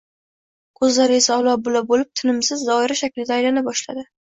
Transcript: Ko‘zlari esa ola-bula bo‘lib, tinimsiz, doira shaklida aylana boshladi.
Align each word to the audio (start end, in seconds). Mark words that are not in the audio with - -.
Ko‘zlari 0.79 1.15
esa 1.23 1.37
ola-bula 1.43 1.83
bo‘lib, 1.93 2.11
tinimsiz, 2.23 2.65
doira 2.73 3.01
shaklida 3.05 3.39
aylana 3.39 3.67
boshladi. 3.71 4.09